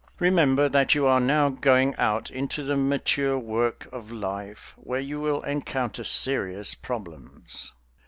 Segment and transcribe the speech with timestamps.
[0.17, 5.19] Remember that you are now going out into the mature work of life, where you
[5.19, 7.71] will encounter serious problems.